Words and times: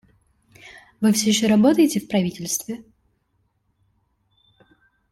Вы 0.99 1.13
всё 1.13 1.29
еще 1.29 1.45
работаете 1.45 1.99
в 1.99 2.07
правительстве? 2.07 2.83